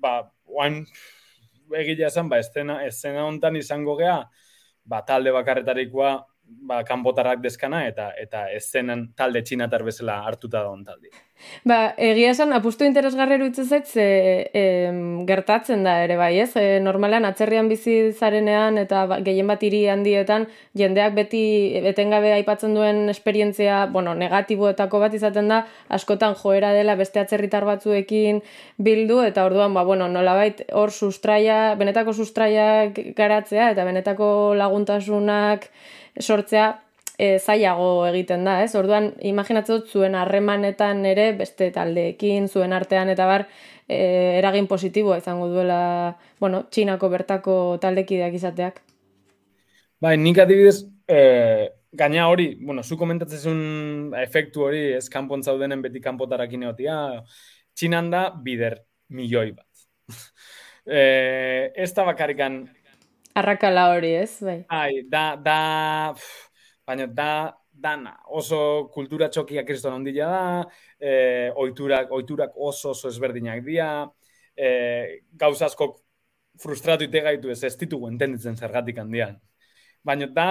[0.03, 0.15] ba,
[0.47, 0.83] oain,
[1.83, 4.21] egila esan, ba, estena, estena hontan izango gea,
[4.85, 6.15] ba, talde bakarretarikoa
[6.71, 11.11] ba, kanpotarrak deskana eta eta eszenen talde txinatar bezala hartuta da on talde.
[11.65, 14.05] Ba, egia esan, apustu interesgarri eruditzen zait, ze
[14.53, 14.63] e,
[15.29, 16.51] gertatzen da ere bai, ez?
[16.61, 21.43] E, normalan, atzerrian bizi zarenean eta ba, gehien bat hiri handietan, jendeak beti
[21.93, 28.43] etengabe aipatzen duen esperientzia, bueno, negatiboetako bat izaten da, askotan joera dela beste atzerritar batzuekin
[28.77, 32.69] bildu, eta orduan, ba, bueno, nolabait hor sustraia, benetako sustraia
[33.17, 35.71] garatzea, eta benetako laguntasunak
[36.19, 36.71] sortzea,
[37.21, 38.73] e, zailago egiten da, ez?
[38.79, 43.47] Orduan, imaginatzen dut zuen harremanetan ere beste taldeekin, zuen artean eta bar,
[43.85, 43.99] e,
[44.39, 45.81] eragin positiboa izango duela,
[46.41, 48.81] bueno, txinako bertako taldekideak izateak.
[50.01, 51.21] Bai, nik adibidez, e,
[51.93, 56.97] gaina hori, bueno, zu komentatzen efektu hori, ez kanpon zaudenen beti kanpotarakin egotia,
[57.77, 58.79] txinan da bider
[59.13, 59.87] milioi bat.
[60.87, 62.63] e, ez da bakarrikan...
[63.41, 64.37] Arrakala hori, ez?
[64.45, 64.59] Bai.
[64.69, 65.59] Ai, da, da,
[66.87, 67.31] baina da
[67.81, 70.43] dana oso kultura txokia kriston ondila da,
[71.01, 71.13] e,
[71.63, 73.89] oiturak, oiturak oso oso ezberdinak dira,
[74.57, 75.95] e, gauz asko
[76.61, 79.39] frustratu ite gaitu ez ez ditugu entenditzen zergatik handian.
[80.05, 80.49] Baina da,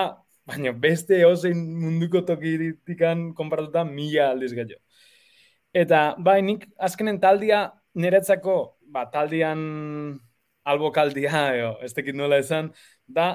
[0.50, 4.82] baina beste osein munduko tokiritikan konparatuta mila aldiz gehiago.
[5.74, 8.56] Eta, bai, nik azkenen taldia niretzako,
[8.90, 9.60] ba, taldian
[10.72, 12.72] albokaldia, eo, ez tekit nola esan,
[13.08, 13.30] da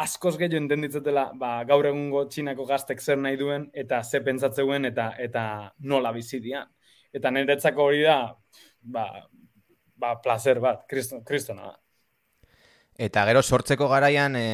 [0.00, 5.10] askoz gehiago entenditzetela ba, gaur egungo txinako gaztek zer nahi duen eta ze pentsatzeuen eta
[5.18, 5.44] eta
[5.92, 6.70] nola bizi dian.
[7.12, 8.16] Eta niretzako hori da
[8.80, 9.06] ba,
[10.00, 11.76] ba placer bat, kristona da.
[13.00, 14.46] Eta gero sortzeko garaian e,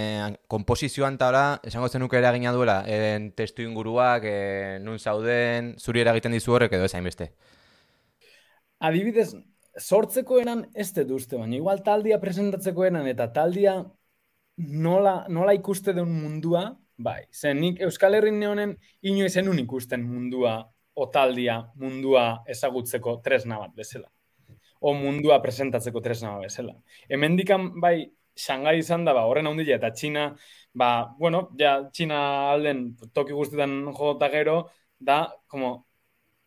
[0.46, 6.54] komposizioan taula, esango zenuke eragina duela, eren testu inguruak, e, nun zauden, zuri eragiten dizu
[6.54, 7.32] horrek edo ezain beste?
[8.86, 9.32] Adibidez,
[9.78, 13.76] sortzeko eran ez duzte, baina igual taldia presentatzeko eran eta taldia
[14.56, 20.58] nola, nola ikuste duen mundua, bai, zen nik Euskal Herrin neonen ino zenun ikusten mundua,
[20.96, 24.08] otaldia mundua ezagutzeko tresna bat bezala.
[24.80, 26.72] O mundua presentatzeko tresna bat bezala.
[27.08, 30.30] Hemen dikan, bai, Shanghai izan da, ba, horren handia, eta Txina,
[30.76, 32.18] ba, bueno, ja, Txina
[32.52, 34.56] alden toki guztetan jota gero,
[35.00, 35.86] da, como,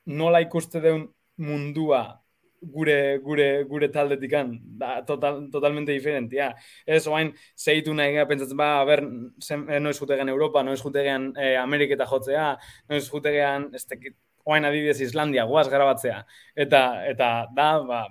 [0.05, 1.07] nola ikuste duen
[1.38, 2.21] mundua
[2.62, 6.53] gure gure gure taldetikan da total, totalmente diferentia.
[6.86, 11.55] Ez oain zeitu nahi gara pentsatzen ba, ber, eh, noiz jutegean Europa, noiz jutegean eh,
[11.57, 12.51] Ameriketa jotzea,
[12.89, 16.24] noiz jutegean, ez tekit, oain adibidez Islandia, guaz garabatzea.
[16.55, 18.05] Eta, eta da, ba,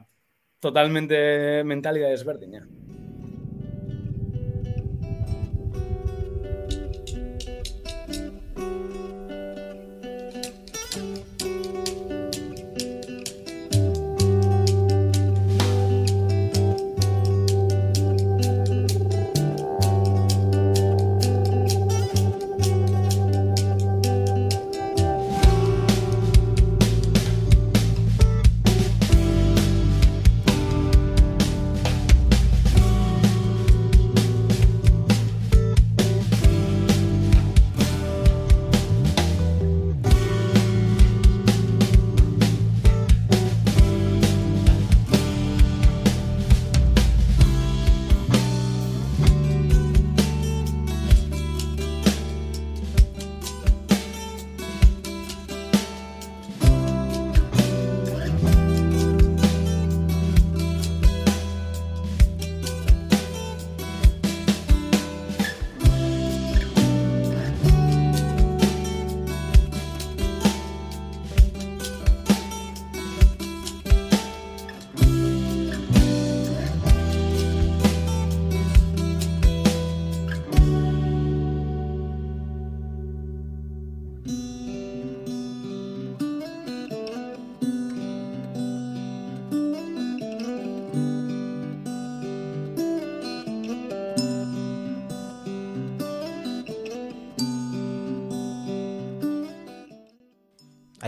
[0.60, 2.66] totalmente mentalidad ezberdina.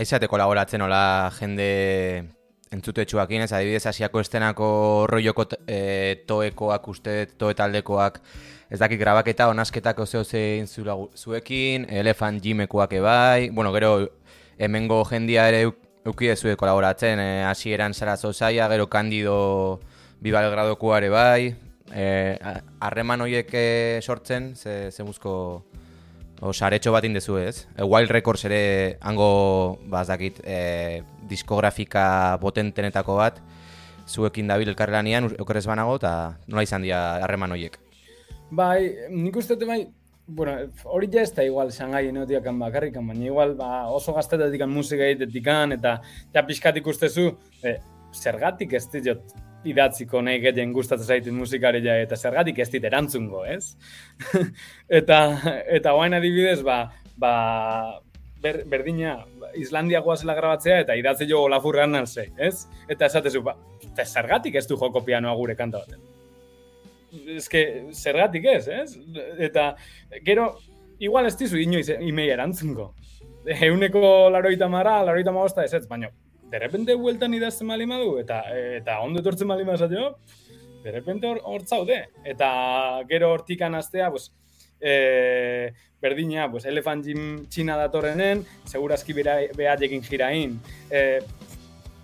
[0.01, 1.65] Aizate kolaboratzen hola jende
[2.73, 3.51] entzute txuakin, ez?
[3.53, 4.69] Adibidez asiako estenako
[5.11, 8.17] roioko e, toekoak uste, toetaldekoak,
[8.73, 13.91] ez dakit grabaketa, onasketak ose ose zuekin, elefant jimekoak ebai, bueno, gero
[14.57, 19.81] hemengo jendia ere eukide zue kolaboratzen, e, hasieran zara zozaia, gero kandido
[20.21, 21.53] bibalgradokoare bai,
[21.93, 22.07] e,
[22.79, 25.35] harreman horiek e, sortzen, ze, ze buzko
[26.41, 27.67] O saretxo bat indezu ez.
[27.77, 33.37] E, Wild Records ere hango, bazdakit, e, diskografika potentenetako bat,
[34.09, 36.13] zuekin dabil elkarrelanean, okerrez banago, eta
[36.49, 37.77] nola izan dira harreman horiek?
[38.49, 39.83] Bai, nik uste bai,
[40.25, 40.57] bueno,
[40.89, 45.77] hori ja ez da igual Shanghai enotiakan bakarrikan, baina igual ba, oso gaztetatik musika egitetikan,
[45.77, 45.99] eta
[46.33, 47.29] ja pixkat ikustezu,
[47.61, 47.77] e,
[48.17, 49.37] zergatik ez diot
[49.67, 53.75] idatziko nahi gehien gustatzen zaitin musikaria eta zergatik ez dit erantzungo, ez?
[55.01, 55.19] eta
[55.79, 56.79] eta guain adibidez, ba,
[57.21, 57.33] ba,
[58.41, 59.19] ber, berdina,
[59.59, 62.65] Islandia guazela grabatzea eta idatze jo olafurrean nalze, ez?
[62.89, 63.57] Eta esatezu, ba,
[64.05, 66.09] zergatik ez du joko pianoa gure kanta baten
[67.11, 68.97] eske zergatik ez, ez?
[69.39, 69.75] Eta
[70.25, 70.47] gero
[70.99, 72.91] igual ez dizu inoiz imei erantzungo.
[73.45, 76.11] Euneko laroita mara, laroita magosta ez ez, baina
[76.51, 78.41] derrepente hueltan idazten mali madu, eta,
[78.77, 80.11] eta ondo etortzen mali mazatio,
[80.83, 82.01] derrepente hor, hor zaude.
[82.27, 82.51] Eta
[83.09, 84.31] gero hortikan astea, pues,
[84.81, 85.71] e,
[86.01, 90.59] berdina, pues, elefant jim txina datorrenen, segurazki behatekin jirain.
[90.89, 91.19] E,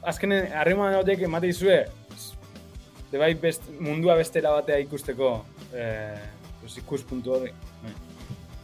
[0.08, 1.82] azkenen, harreman hautek emate izue,
[3.12, 5.32] de bai best, mundua bestera batea ikusteko
[5.74, 6.20] eh,
[6.62, 7.52] pues, ikuspuntu hori.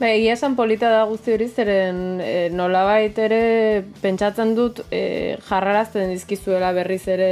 [0.03, 3.37] Ba, egia esan polita da guzti hori zeren e, nolabait ere
[4.01, 7.29] pentsatzen dut e, jarrarazten dizkizuela berriz ere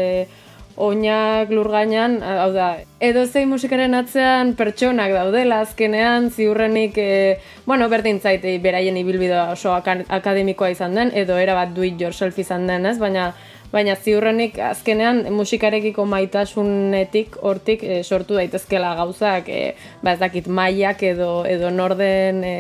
[0.78, 2.68] oinak lur gainean, hau da,
[3.04, 9.74] edo zein musikaren atzean pertsonak daudela azkenean, ziurrenik, e, bueno, berdin zaite beraien ibilbidea oso
[9.76, 12.98] akademikoa izan den, edo era bat do it yourself izan den, ez?
[13.00, 13.32] Baina,
[13.72, 19.62] baina ziurrenik azkenean musikarekiko maitasunetik hortik e, sortu daitezkela gauzak e,
[20.04, 22.56] ba ez dakit mailak edo edo norden e,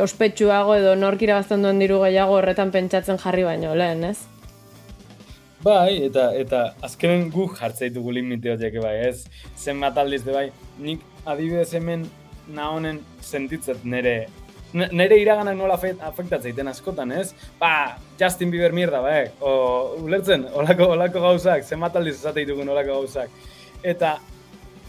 [0.00, 4.31] ospetsuago edo nork irabazten duen diru gehiago horretan pentsatzen jarri baino lehen, ez?
[5.62, 9.28] Bai, eta eta azkenen guk jartzea ditugu limite horiek bai, ez?
[9.54, 10.48] Zenbat aldiz de bai,
[10.82, 12.08] nik adibidez hemen
[12.50, 14.16] na honen sentitzet nere
[14.72, 15.76] nere iraganak nola
[16.08, 17.34] afektatzen askotan, ez?
[17.60, 19.30] Ba, Justin Bieber mierda, ba, eh?
[19.38, 19.52] O,
[20.02, 23.30] ulertzen, olako, olako gauzak, zenbat aldiz esate ditugun olako gauzak.
[23.84, 24.16] Eta,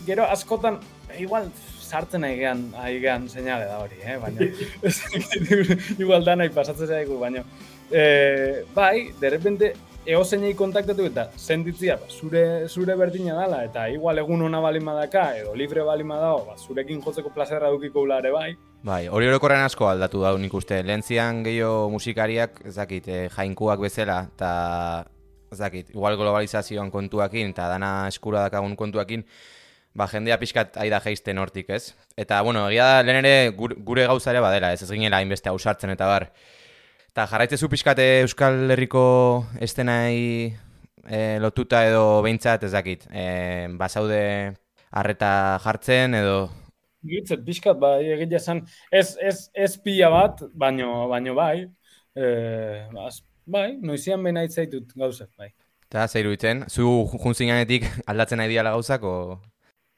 [0.08, 0.80] gero askotan,
[1.20, 1.52] igual,
[1.84, 4.18] sartzen nahi gehan seinale da hori, eh?
[4.24, 4.50] Baina,
[6.02, 7.44] igual da nahi pasatzen zaigu, baina,
[7.92, 9.76] eh, bai, derrepente,
[10.06, 14.86] ego zeinei kontaktatu eta senditzia ba, zure, zure berdina dala eta igual egun ona balin
[14.86, 18.52] badaka edo libre balin badao, ba, zurekin jotzeko plazerra dukiko ulare bai.
[18.84, 20.82] Bai, hori orokorren asko aldatu da nik uste.
[20.84, 25.06] Lentzian gehiago musikariak, ez dakit, eh, jainkuak bezala eta
[25.54, 29.24] ez dakit, igual globalizazioan kontuakin eta dana eskura dakagun kontuakin,
[29.96, 31.94] ba, jendea pixkat aida geisten hortik, ez?
[32.18, 35.94] Eta, bueno, egia da, lehen ere gure, gure gauzare badela, ez ez ginela hainbeste ausartzen
[35.96, 36.28] eta bar.
[37.14, 39.02] Eta jarraitze zu pixkate Euskal Herriko
[39.62, 40.50] estenai
[41.06, 43.04] e, lotuta edo behintzat ez dakit.
[43.14, 44.18] E, basaude
[44.90, 46.40] harreta jartzen edo...
[47.06, 51.68] Gitzet, pixkat, bai, egit jasan, ez, ez, ez pila bat, baino, baino bai,
[52.18, 52.26] e,
[52.98, 55.52] bas, bai, noizian behin zaitut gauzak, bai.
[55.86, 59.16] Eta, zeiru iten, zu juntzinanetik aldatzen nahi diala gauzak, o...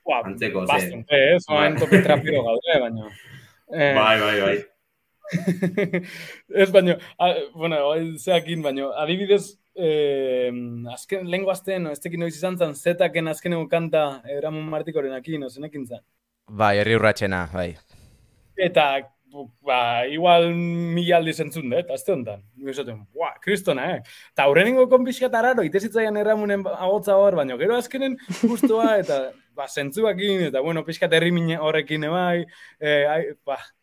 [0.03, 3.11] Ba, Antzeko, bastante, ez, oain topi trapiro gaude, baino.
[3.72, 4.57] Eh, bai, bai, bai.
[6.63, 7.80] ez baino, a, bueno,
[8.19, 10.51] zeakin baino, adibidez, eh,
[10.93, 14.05] azken, lehen guazten, ez tekin noiz izan zan, zetaken azken kanta
[14.38, 16.03] Eramon Martikoren akin, no, zenekin zan.
[16.45, 17.71] Bai, herri urratxena, bai.
[18.55, 18.86] Eta,
[19.65, 22.43] ba, igual mila aldi zentzun, dut, azte honetan.
[22.71, 24.19] Esaten, buah, kristona, eh?
[24.38, 29.23] Ta aurrenengo konpixkat araro, itezitzaian erramunen agotza hor, baino, gero azkenen guztua, eta,
[29.57, 32.45] ba, zentzuakin, eta, bueno, pixkat herri horrekin, bai,
[32.80, 33.74] eh, ba, Ta,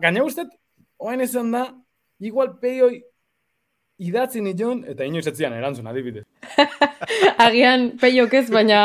[0.00, 0.50] gaina guztet,
[0.98, 1.64] oain esan da,
[2.20, 3.00] igual peioi
[4.00, 6.24] idatzen nion, eta inoiz etzian erantzun, adibidez.
[7.44, 8.80] Agian peiok ez, baina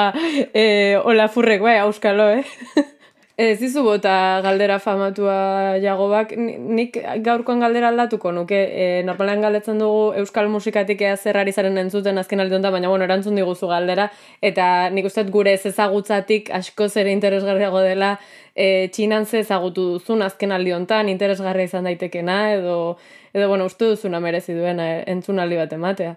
[0.51, 0.65] e,
[0.99, 2.43] hola furrek, bai, auskalo, eh?
[3.35, 10.13] Ez izu bota galdera famatua jagobak, nik gaurkoan galdera aldatuko nuke, e, normalean galdetzen dugu
[10.21, 14.07] euskal musikatik ea zerrari zaren entzuten azken aldi baina bueno, erantzun diguzu galdera,
[14.41, 18.13] eta nik uste gure ez ezagutzatik asko zere interesgarriago dela
[18.55, 22.95] e, txinan ze ezagutu duzun azken aldi honetan, interesgarria izan daitekena, edo,
[23.33, 26.15] edo bueno, uste duzuna merezi duena e, entzun aldi bat ematea.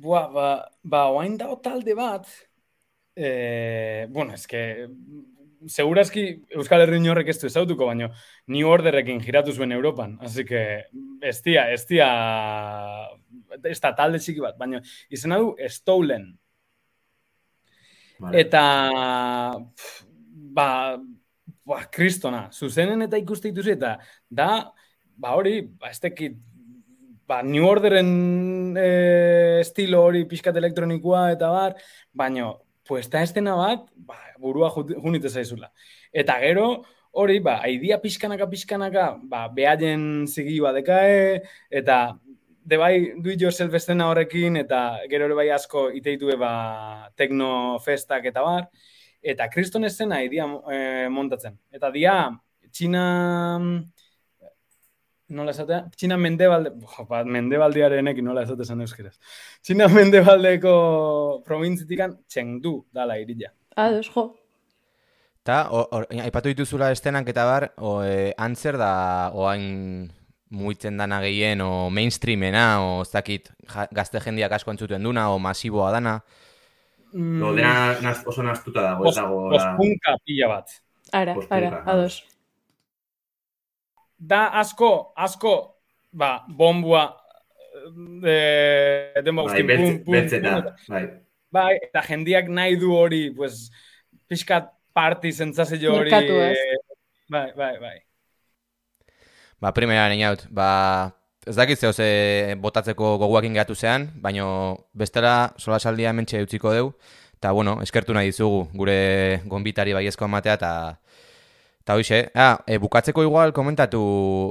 [0.00, 0.48] Bua, ba,
[0.84, 2.24] ba, oain dago talde bat,
[3.14, 4.88] e, bueno, eske,
[5.68, 6.24] segurazki
[6.56, 8.10] Euskal Herri horrek ez du ezautuko, baino
[8.48, 10.18] New Orderrekin giratu zuen Europan.
[10.20, 10.84] Así que,
[11.20, 12.08] ez tia, ez tia,
[13.64, 14.80] ez da talde txiki bat, baino
[15.10, 16.30] izena du Stolen.
[18.20, 18.40] Vale.
[18.40, 18.62] Eta,
[20.52, 20.68] ba,
[21.64, 23.96] ba, kristona, zuzenen eta ikuste dituzu eta
[24.28, 24.50] da,
[25.16, 26.36] ba hori, ba, ez tekit,
[27.28, 31.78] ba, New Orderen e, estilo hori pixkat elektronikoa eta bar,
[32.12, 32.52] baino,
[32.90, 35.68] pues ta estena bat, ba, burua junite zaizula.
[36.10, 36.64] Eta gero,
[37.14, 41.36] hori, ba, aidia pixkanaka pixkanaka, ba, behaien zigi badekae,
[41.70, 42.00] eta
[42.66, 44.80] de bai do it yourself estena horrekin, eta
[45.12, 46.50] gero ere bai asko iteitu ba,
[47.14, 48.66] tekno festak eta bar,
[49.22, 51.54] eta kriston estena aidia e, montatzen.
[51.70, 52.16] Eta dia,
[52.74, 53.06] Txina...
[55.30, 55.84] Nola esatea?
[55.94, 56.72] Txina mendebalde...
[56.82, 59.14] Jo, bat, mendebaldearenek nola esate esan euskeraz.
[59.62, 60.72] Txina mendebaldeko
[61.46, 63.52] provintzitikan Chengdu dala irila.
[63.78, 64.26] Ados, jo.
[65.46, 65.62] Ta,
[66.26, 68.90] aipatu dituzula estenak eta bar, o, e, antzer da
[69.38, 70.10] oain
[70.50, 75.38] muitzen dana gehien, o mainstreamena, o ez dakit ja, gazte jendiak asko entzuten duna, o
[75.38, 76.18] masiboa dana.
[77.14, 77.72] Mm, No, dena
[78.02, 79.48] naz, oso naztuta dago, ez dago...
[80.26, 80.76] pila bat.
[81.12, 81.94] Ara, ara, ah.
[81.94, 82.20] ados.
[84.20, 85.54] Da asko, asko,
[86.12, 87.06] ba, bombua,
[88.24, 91.04] e, denbo Bai, beltz, pum, pum, bai.
[91.50, 93.70] Bai, eta jendiak nahi du hori, pues,
[94.28, 96.12] pixkat party zentzazio hori.
[96.12, 96.58] Merkatu, ez?
[96.58, 96.98] eh,
[97.30, 97.96] Bai, bai, bai.
[99.60, 100.68] Ba, primera haut, ba,
[101.46, 106.92] ez dakit zeo ze botatzeko goguakin gehatu zean, baino bestela sola saldia mentxe utziko deu,
[107.36, 110.72] eta bueno, eskertu nahi dizugu gure gonbitari baiezko ematea, eta
[111.82, 114.00] eta hoxe, ah, e, bukatzeko igual komentatu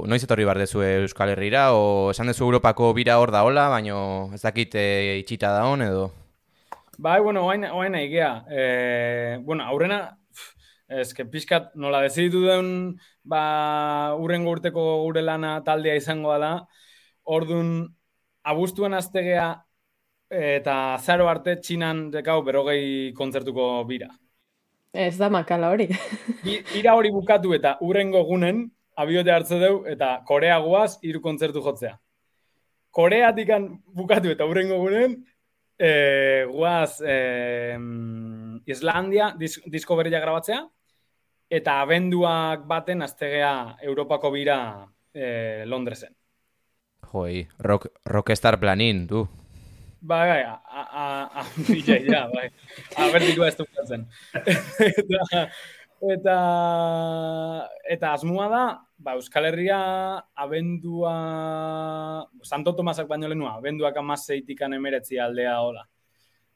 [0.10, 4.32] noiz etorri bar dezu Euskal Herrira, o esan dezu Europako bira hor da hola, baino
[4.34, 6.10] ez dakit e, itxita da hon edo...
[7.00, 8.44] Bai, bueno, oain, oain nahi gea.
[8.52, 10.20] Eh, bueno, aurrena,
[11.16, 16.52] que pixkat nola deziditu den, ba, urrengo urteko gure lana taldea izango da,
[17.24, 17.70] ordun
[18.44, 19.48] abuztuan aztegea
[20.30, 24.10] eta zaro arte txinan dekau berogei kontzertuko bira.
[24.94, 25.88] Ez da makala hori.
[26.74, 28.66] Bira hori bukatu eta urrengo gunen,
[28.98, 31.94] abiote hartze deu eta Korea guaz hiru kontzertu jotzea.
[32.92, 35.20] Koreatikan bukatu eta urrengo gunen,
[35.78, 37.78] e, guaz e,
[38.66, 40.64] Islandia dis, disko berria grabatzea,
[41.50, 44.60] eta abenduak baten aztegea Europako bira
[45.14, 46.16] e, Londresen.
[47.10, 49.28] Joi, rock, rockstar planin, du.
[50.02, 52.48] Bai, bai, a, a, a, a, bai.
[52.96, 54.06] Abertikoa ez dukatzen.
[54.34, 55.42] eta,
[56.14, 56.36] eta,
[57.84, 58.64] eta asmoa da,
[58.96, 59.80] ba, Euskal Herria
[60.40, 61.16] abendua,
[62.44, 65.84] Santo Tomasak baino lehenua, abenduak amaseitikan emeretzi aldea hola.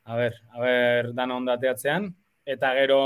[0.05, 2.07] A ber, a ber, dana ondateatzean,
[2.45, 3.01] eta gero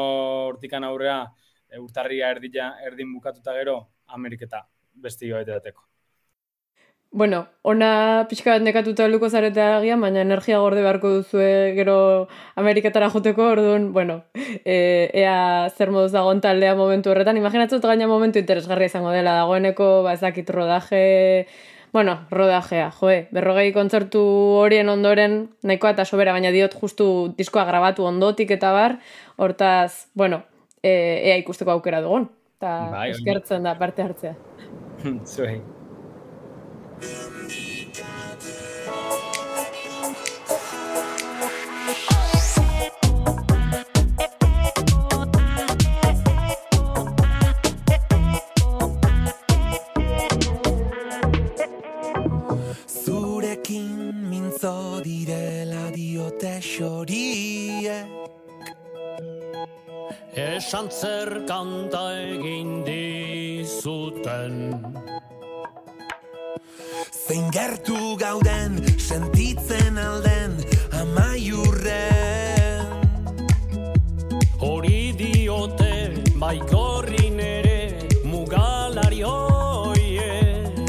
[0.51, 1.23] hortikan aurrea,
[1.69, 3.79] e, urtarria erdila, erdin bukatuta gero,
[4.13, 4.61] Ameriketa
[4.93, 5.86] besti joeteteko.
[7.11, 12.27] Bueno, ona pixka bat nekatuta luko zarete agian, baina energia gorde beharko duzue gero
[12.59, 14.19] Ameriketara joteko, orduan, bueno,
[14.65, 17.39] e, ea zer moduz dagoen taldea momentu horretan.
[17.39, 21.47] Imaginatzen gaina momentu interesgarria izango dela, dagoeneko, ba, ez dakit rodaje,
[21.95, 24.21] bueno, rodajea, joe, berrogei kontzertu
[24.59, 27.07] horien ondoren, nahikoa eta sobera, baina diot justu
[27.39, 28.99] diskoa grabatu ondotik eta bar,
[29.37, 30.43] hortaz, bueno,
[30.83, 30.91] e,
[31.31, 32.27] ea ikusteko aukera dugun.
[32.59, 34.35] Eta Bai, eskertzen da parte hartzea.
[35.33, 35.61] Zuei.
[60.37, 64.53] Esan zer kanta egin dizuten
[67.27, 70.53] Zein gertu gauden sentitzen alden
[70.95, 72.87] amaiurren.
[74.63, 80.79] Hori diote baikorrin ere mugalari hoiek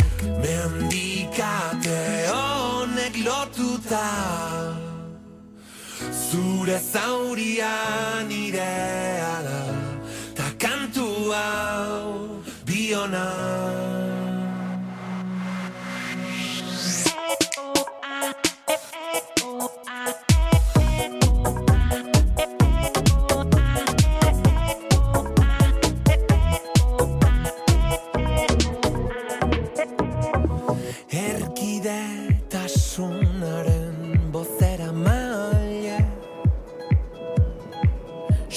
[0.45, 1.99] Mendikate
[2.31, 4.07] honek lotuta
[6.23, 7.75] Zure zauria
[8.31, 9.61] nirea da
[10.39, 13.27] Ta kantu hau biona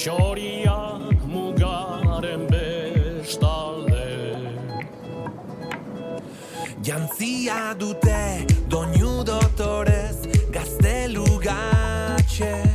[0.01, 0.97] Xoria
[1.29, 4.33] mugaren bestalde
[6.81, 12.65] Jantzia dute doinu dotorez gaztelu gatxe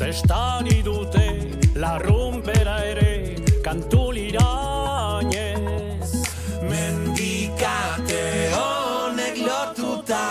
[0.00, 6.10] Testari dute larrumpera ere kantulirainez
[6.70, 8.24] Mendikate
[8.56, 10.24] honek lotuta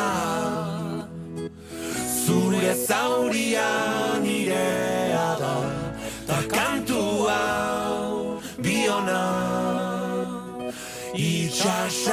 [2.26, 4.05] Zure zauria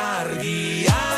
[0.03, 1.12] Itxasargia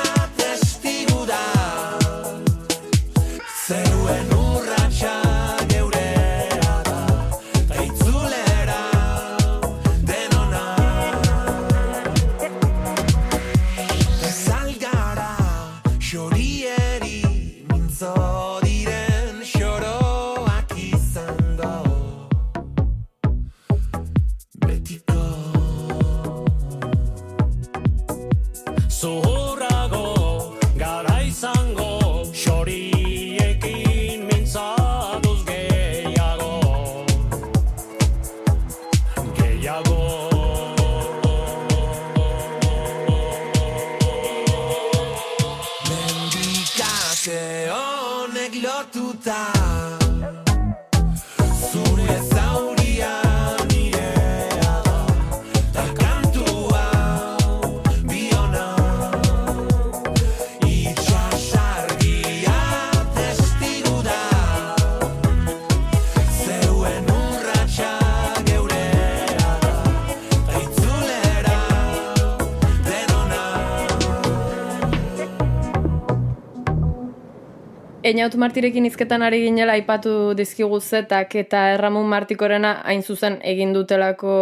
[78.04, 84.34] Einaut Martirekin izketan ari ginela aipatu dizkigu zetak eta Erramun Martikorena hain zuzen egin dutelako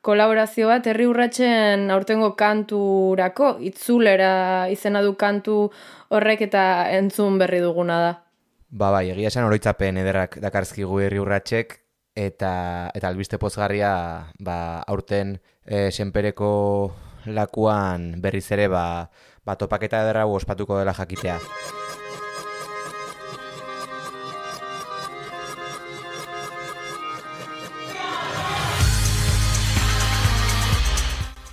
[0.00, 4.30] kolaborazio bat herri urratsen aurtengo kanturako itzulera
[4.72, 5.56] izena du kantu
[6.08, 6.62] horrek eta
[6.96, 8.14] entzun berri duguna da.
[8.70, 11.76] Ba bai, egia esan oroitzapen ederrak dakarzkigu herri urratsek
[12.16, 12.54] eta
[12.96, 13.92] eta albiste pozgarria
[14.40, 14.56] ba,
[14.88, 16.50] aurten e, senpereko
[17.28, 19.10] lakuan berriz ere ba,
[19.44, 21.36] ba topaketa ederra ospatuko dela jakitea.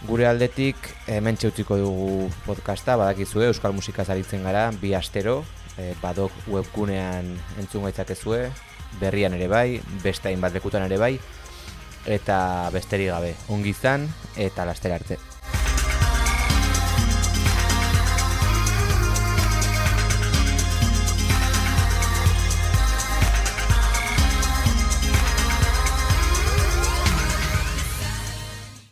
[0.07, 0.77] Gure aldetik
[1.11, 5.41] hemen utziko dugu podcasta, badakizue Euskal Musikaz aritzen gara, bi astero,
[5.75, 8.45] e, badok webgunean entzun gaitzakezue,
[9.01, 11.17] berrian ere bai, beste hainbat lekutan ere bai,
[12.07, 12.39] eta
[12.71, 14.07] besterik gabe, ongi izan
[14.39, 15.19] eta lastera arte.